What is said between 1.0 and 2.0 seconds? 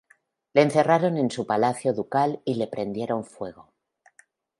en su palacio